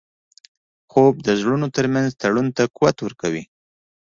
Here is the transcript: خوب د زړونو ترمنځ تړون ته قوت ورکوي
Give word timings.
خوب 0.91 1.13
د 1.27 1.29
زړونو 1.39 1.67
ترمنځ 1.75 2.09
تړون 2.21 2.47
ته 2.57 2.63
قوت 2.75 2.97
ورکوي 3.01 3.43